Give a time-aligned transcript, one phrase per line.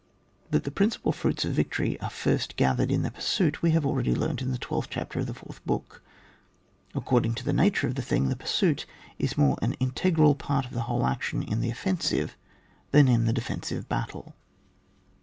[0.49, 4.15] That the principal fruits of victory are first gathered in the pursiiit, we have already
[4.15, 6.01] learnt in the twelfth chapter of the 4th Book.
[6.95, 8.87] According to the nature of the thing, the pursuit
[9.19, 12.31] is more an integral part of the whole action in the offensiTe
[12.89, 14.33] than in the defensive battle.